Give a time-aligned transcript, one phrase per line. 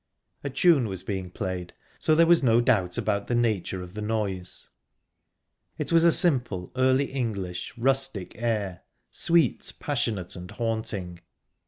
[0.43, 4.01] A tune was being played, so there was no doubt about the nature of the
[4.01, 4.69] noise.
[5.77, 11.19] It was a simple, early English rustic air sweet, passionate and haunting.